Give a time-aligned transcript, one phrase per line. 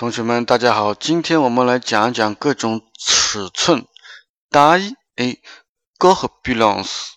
[0.00, 3.86] 同学们，大家好，今天我们来讲一讲各种尺寸。
[4.50, 5.40] taille et
[5.98, 7.10] corpulence。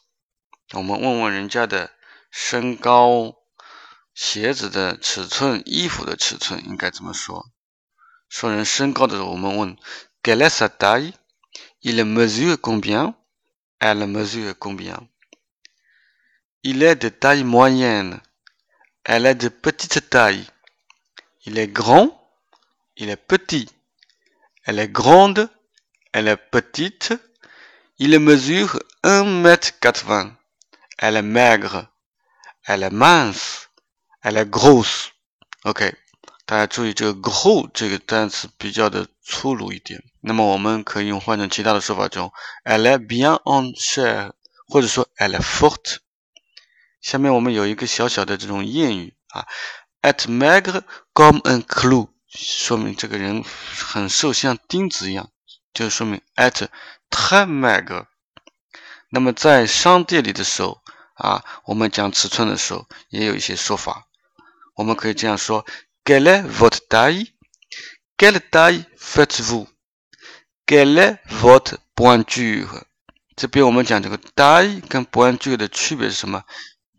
[0.74, 1.92] 我们问问人家的
[2.30, 3.35] 身高、
[4.14, 7.46] 鞋子的尺寸、衣服的尺寸应该怎么说？
[8.27, 9.77] 说人身高的时候，我们问
[10.21, 20.09] quelle est sa taille？Il mesure combien？Elle mesure combien？Il est de taille moyenne？Elle est de petite
[20.09, 21.71] taille？Il est
[22.93, 23.69] grand？il est petit.
[24.64, 25.49] Elle est grande.
[26.13, 27.14] Elle est petite.
[27.99, 30.36] Il mesure 1 mètre 80.
[30.99, 31.86] Elle est maigre.
[32.64, 33.68] Elle est mince.
[34.22, 35.10] Elle est grosse.
[35.64, 35.95] OK，
[36.46, 40.02] 大家注意这个 “gross” 这个单词比较的粗鲁一点。
[40.20, 42.32] 那么我们可以用换成其他的说法，就
[42.64, 44.32] “Elle est bien en chair”，
[44.66, 45.98] 或者说 “Elle est forte”。
[47.00, 49.46] 下面我们有一个小小的这种谚语啊：“
[50.02, 50.82] être maigre
[51.12, 52.10] comme un clou”。
[52.35, 55.29] 说明这个人很瘦像钉子一样
[55.73, 56.67] 就说明 at
[57.09, 58.05] ten meg
[59.09, 60.81] 那么在商店里的时候
[61.13, 64.08] 啊我们讲尺寸的时候也有一些说法。
[64.75, 65.63] 我们可以这样说
[66.03, 67.27] ：gelle vaut for dai
[68.17, 69.67] get ready for to do
[70.65, 72.88] get ready for to born to do
[73.36, 76.43] 这边我们讲这个 dai 跟 born to do 的区别是什么？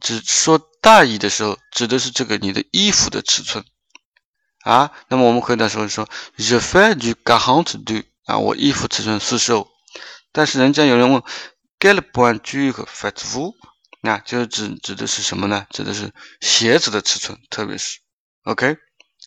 [0.01, 3.65] 指说大意的时候指的是这个你的衣服的尺寸。
[4.65, 9.69] 啊，那么我们回答说说，je fais du quarante-deux 啊，我衣服尺寸四十五。
[10.33, 11.23] 但是人家有人问
[11.79, 13.53] ，quelle pointure faites-vous？
[14.01, 15.67] 那就是指指的是什么呢？
[15.69, 17.99] 指的是鞋子的尺寸，特别是
[18.45, 18.79] ，OK？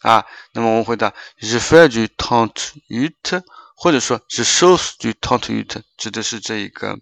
[0.02, 3.44] 啊，那么我们回答，je fais du trente-huit，
[3.76, 7.00] 或者说，je chausse du trente-huit，指的是这一个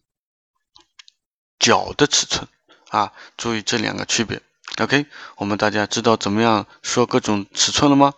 [1.57, 2.47] 脚的尺寸。
[2.89, 4.41] 啊，注意这两个区别
[4.77, 5.05] ，OK？
[5.37, 8.13] 我们大家知道怎么样说各种尺寸了吗？